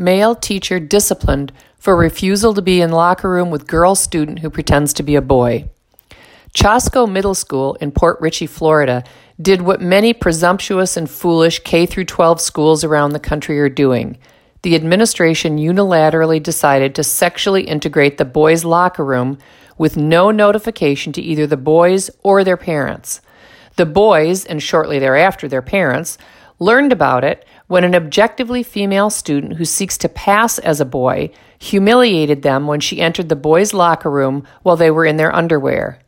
[0.00, 4.92] Male teacher disciplined for refusal to be in locker room with girl student who pretends
[4.92, 5.68] to be a boy.
[6.54, 9.02] Chasco Middle School in Port Richey, Florida,
[9.42, 14.16] did what many presumptuous and foolish K through 12 schools around the country are doing.
[14.62, 19.36] The administration unilaterally decided to sexually integrate the boys' locker room
[19.78, 23.20] with no notification to either the boys or their parents.
[23.74, 26.18] The boys, and shortly thereafter their parents,
[26.60, 31.30] learned about it when an objectively female student who seeks to pass as a boy
[31.58, 36.00] humiliated them when she entered the boys' locker room while they were in their underwear.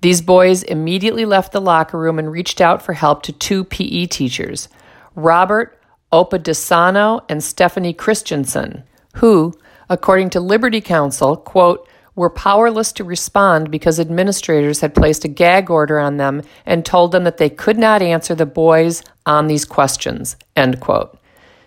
[0.00, 4.06] These boys immediately left the locker room and reached out for help to two PE
[4.06, 4.68] teachers,
[5.16, 5.80] Robert
[6.12, 8.84] Oppedisano and Stephanie Christensen,
[9.16, 9.52] who,
[9.88, 15.70] according to Liberty Counsel, quote, were powerless to respond because administrators had placed a gag
[15.70, 19.64] order on them and told them that they could not answer the boys on these
[19.64, 20.36] questions.
[20.56, 21.16] End quote.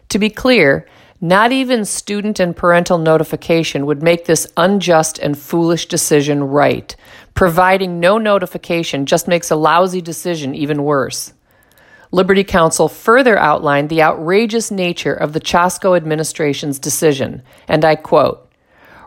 [0.09, 0.85] To be clear,
[1.21, 6.95] not even student and parental notification would make this unjust and foolish decision right.
[7.33, 11.31] Providing no notification just makes a lousy decision even worse.
[12.11, 18.50] Liberty Counsel further outlined the outrageous nature of the Chasco administration's decision, and I quote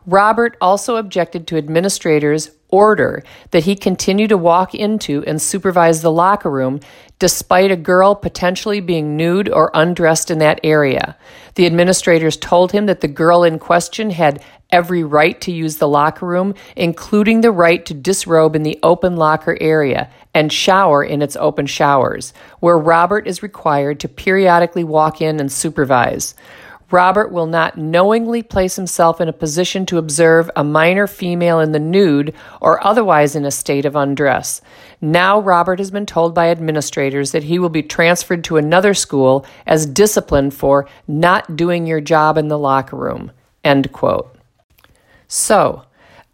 [0.07, 6.11] Robert also objected to administrators' order that he continue to walk into and supervise the
[6.11, 6.81] locker room
[7.21, 11.17] despite a girl potentially being nude or undressed in that area.
[11.55, 15.87] The administrators told him that the girl in question had every right to use the
[15.87, 21.23] locker room, including the right to disrobe in the open locker area and shower in
[21.23, 26.35] its open showers, where Robert is required to periodically walk in and supervise.
[26.91, 31.73] Robert will not knowingly place himself in a position to observe a minor female in
[31.73, 34.61] the nude or otherwise in a state of undress.
[35.01, 39.47] Now, Robert has been told by administrators that he will be transferred to another school
[39.67, 43.33] as discipline for not doing your job in the locker room.
[43.63, 44.37] End quote.
[45.27, 45.85] So,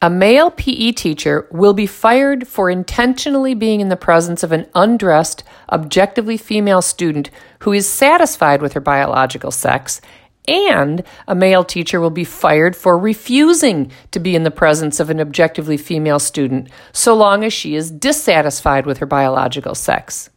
[0.02, 4.66] a male PE teacher will be fired for intentionally being in the presence of an
[4.74, 7.28] undressed, objectively female student
[7.60, 10.00] who is satisfied with her biological sex
[10.50, 15.08] and a male teacher will be fired for refusing to be in the presence of
[15.08, 20.28] an objectively female student so long as she is dissatisfied with her biological sex.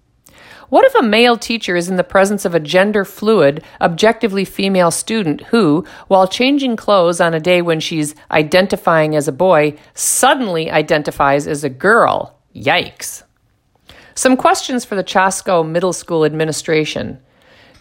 [0.70, 4.92] What if a male teacher is in the presence of a gender fluid, objectively female
[4.92, 10.72] student who, while changing clothes on a day when she's identifying as a boy, suddenly
[10.72, 12.40] identifies as a girl?
[12.56, 13.24] Yikes.
[14.16, 17.20] Some questions for the Chasco Middle School administration.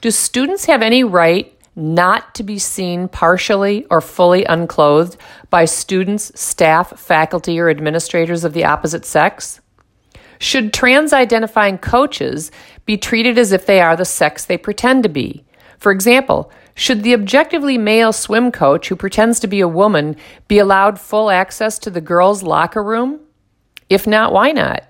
[0.01, 5.17] Do students have any right not to be seen partially or fully unclothed
[5.51, 9.61] by students, staff, faculty, or administrators of the opposite sex?
[10.39, 12.51] Should trans identifying coaches
[12.85, 15.45] be treated as if they are the sex they pretend to be?
[15.79, 20.17] For example, should the objectively male swim coach who pretends to be a woman
[20.49, 23.21] be allowed full access to the girls' locker room?
[23.89, 24.85] If not, why not?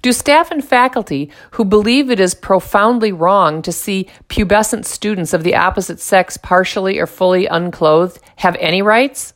[0.00, 5.42] Do staff and faculty who believe it is profoundly wrong to see pubescent students of
[5.42, 9.34] the opposite sex partially or fully unclothed have any rights?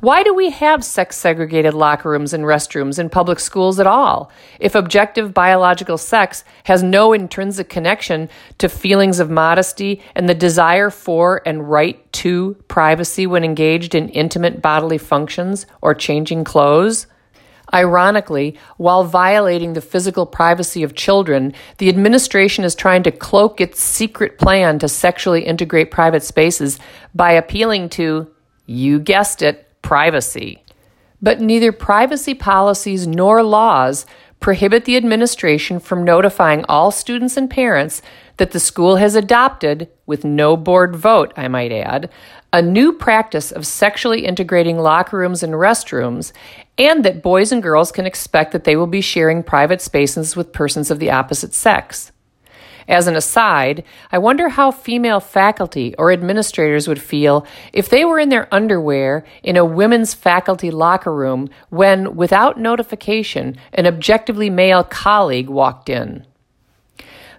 [0.00, 4.30] Why do we have sex segregated locker rooms and restrooms in public schools at all
[4.60, 8.28] if objective biological sex has no intrinsic connection
[8.58, 14.08] to feelings of modesty and the desire for and right to privacy when engaged in
[14.10, 17.08] intimate bodily functions or changing clothes?
[17.72, 23.82] Ironically, while violating the physical privacy of children, the administration is trying to cloak its
[23.82, 26.78] secret plan to sexually integrate private spaces
[27.14, 28.28] by appealing to,
[28.66, 30.62] you guessed it, privacy.
[31.20, 34.06] But neither privacy policies nor laws
[34.40, 38.02] prohibit the administration from notifying all students and parents
[38.36, 42.08] that the school has adopted, with no board vote, I might add,
[42.52, 46.32] a new practice of sexually integrating locker rooms and restrooms,
[46.78, 50.52] and that boys and girls can expect that they will be sharing private spaces with
[50.52, 52.12] persons of the opposite sex.
[52.88, 58.18] As an aside, I wonder how female faculty or administrators would feel if they were
[58.18, 64.84] in their underwear in a women's faculty locker room when, without notification, an objectively male
[64.84, 66.26] colleague walked in.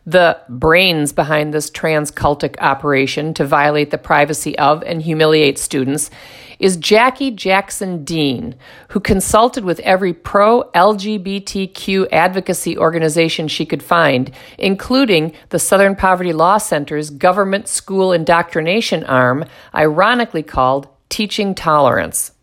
[0.06, 6.12] The brains behind this transcultic operation to violate the privacy of and humiliate students
[6.59, 8.56] is Jackie Jackson Dean,
[8.89, 16.33] who consulted with every pro LGBTQ advocacy organization she could find, including the Southern Poverty
[16.33, 22.33] Law Center's government school indoctrination arm, ironically called Teaching Tolerance.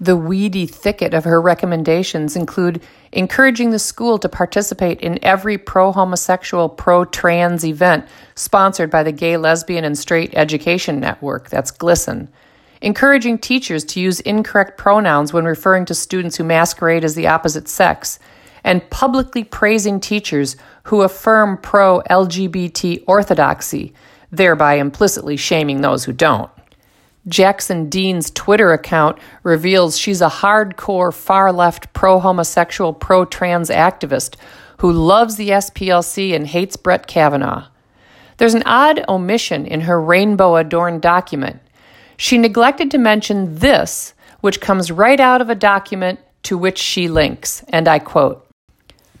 [0.00, 5.92] The weedy thicket of her recommendations include encouraging the school to participate in every pro
[5.92, 12.28] homosexual, pro trans event sponsored by the Gay, Lesbian, and Straight Education Network, that's GLSEN,
[12.84, 17.66] encouraging teachers to use incorrect pronouns when referring to students who masquerade as the opposite
[17.66, 18.18] sex,
[18.62, 23.94] and publicly praising teachers who affirm pro LGBT orthodoxy,
[24.30, 26.50] thereby implicitly shaming those who don't.
[27.26, 34.36] Jackson Dean's Twitter account reveals she's a hardcore far left pro homosexual, pro trans activist
[34.78, 37.68] who loves the SPLC and hates Brett Kavanaugh.
[38.36, 41.60] There's an odd omission in her rainbow adorned document.
[42.16, 47.08] She neglected to mention this, which comes right out of a document to which she
[47.08, 48.46] links, and I quote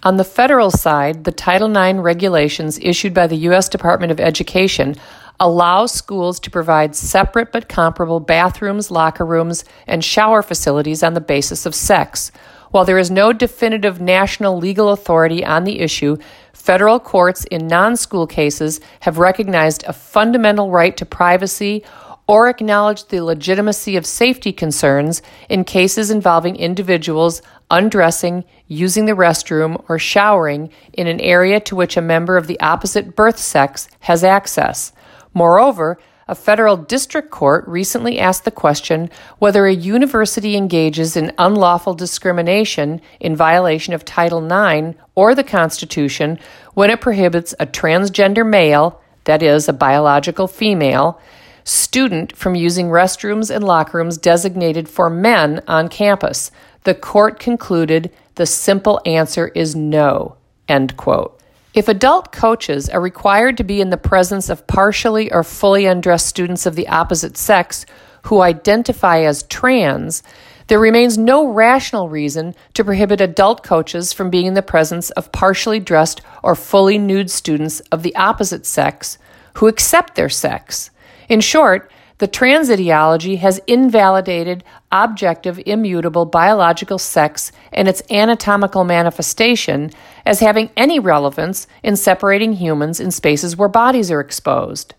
[0.02, 3.68] On the federal side, the Title IX regulations issued by the U.S.
[3.68, 4.94] Department of Education
[5.40, 11.20] allow schools to provide separate but comparable bathrooms, locker rooms, and shower facilities on the
[11.20, 12.30] basis of sex.
[12.70, 16.16] While there is no definitive national legal authority on the issue,
[16.52, 21.84] federal courts in non school cases have recognized a fundamental right to privacy
[22.26, 29.82] or acknowledged the legitimacy of safety concerns in cases involving individuals undressing, using the restroom,
[29.88, 34.24] or showering in an area to which a member of the opposite birth sex has
[34.24, 34.92] access.
[35.32, 41.92] Moreover, a federal district court recently asked the question whether a university engages in unlawful
[41.92, 46.38] discrimination in violation of Title IX or the Constitution
[46.72, 51.20] when it prohibits a transgender male, that is, a biological female,
[51.64, 56.50] student from using restrooms and locker rooms designated for men on campus.
[56.84, 60.36] The court concluded the simple answer is no.
[60.68, 61.40] End quote.
[61.74, 66.26] If adult coaches are required to be in the presence of partially or fully undressed
[66.26, 67.84] students of the opposite sex
[68.22, 70.22] who identify as trans,
[70.68, 75.32] there remains no rational reason to prohibit adult coaches from being in the presence of
[75.32, 79.18] partially dressed or fully nude students of the opposite sex
[79.54, 80.90] who accept their sex.
[81.28, 84.62] In short, the trans ideology has invalidated
[84.92, 89.90] objective, immutable biological sex and its anatomical manifestation
[90.24, 94.94] as having any relevance in separating humans in spaces where bodies are exposed.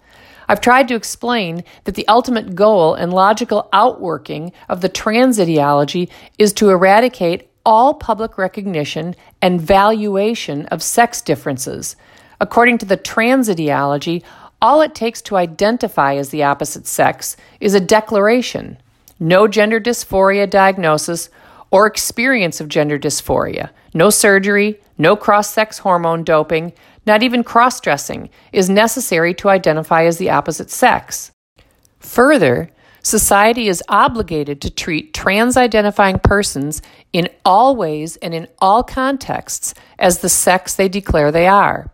[0.47, 6.09] I've tried to explain that the ultimate goal and logical outworking of the trans ideology
[6.37, 11.95] is to eradicate all public recognition and valuation of sex differences.
[12.39, 14.23] According to the trans ideology,
[14.65, 18.75] all it takes to identify as the opposite sex is a declaration,
[19.19, 21.29] no gender dysphoria diagnosis
[21.69, 26.73] or experience of gender dysphoria, no surgery, no cross sex hormone doping,
[27.05, 31.31] not even cross dressing is necessary to identify as the opposite sex.
[31.99, 32.71] Further,
[33.03, 36.81] society is obligated to treat trans identifying persons
[37.13, 41.91] in all ways and in all contexts as the sex they declare they are.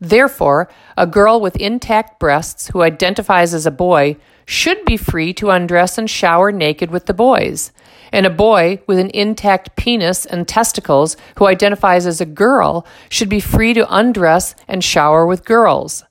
[0.00, 4.16] Therefore, a girl with intact breasts who identifies as a boy
[4.46, 7.70] should be free to undress and shower naked with the boys.
[8.10, 13.28] And a boy with an intact penis and testicles who identifies as a girl should
[13.28, 16.04] be free to undress and shower with girls.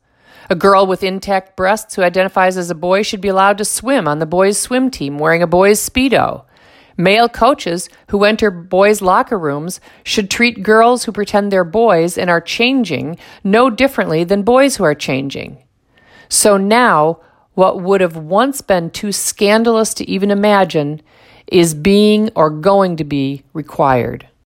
[0.51, 4.07] A girl with intact breasts who identifies as a boy should be allowed to swim
[4.07, 6.45] on the boys' swim team wearing a boy's Speedo.
[6.99, 12.29] Male coaches who enter boys' locker rooms should treat girls who pretend they're boys and
[12.29, 15.63] are changing no differently than boys who are changing.
[16.27, 17.21] So now,
[17.53, 21.01] what would have once been too scandalous to even imagine
[21.47, 24.27] is being or going to be required.